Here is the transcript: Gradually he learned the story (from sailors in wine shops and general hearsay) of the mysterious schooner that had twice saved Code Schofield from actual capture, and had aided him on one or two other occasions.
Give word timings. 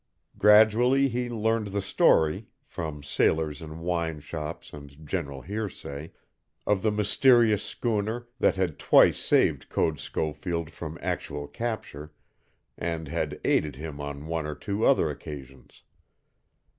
Gradually 0.39 1.09
he 1.09 1.29
learned 1.29 1.67
the 1.67 1.79
story 1.83 2.47
(from 2.65 3.03
sailors 3.03 3.61
in 3.61 3.81
wine 3.81 4.19
shops 4.19 4.73
and 4.73 5.05
general 5.05 5.43
hearsay) 5.43 6.11
of 6.65 6.81
the 6.81 6.91
mysterious 6.91 7.61
schooner 7.61 8.25
that 8.39 8.55
had 8.55 8.79
twice 8.79 9.19
saved 9.19 9.69
Code 9.69 9.99
Schofield 9.99 10.71
from 10.71 10.97
actual 11.03 11.47
capture, 11.47 12.11
and 12.79 13.09
had 13.09 13.39
aided 13.45 13.75
him 13.75 14.01
on 14.01 14.25
one 14.25 14.47
or 14.47 14.55
two 14.55 14.83
other 14.83 15.07
occasions. 15.11 15.83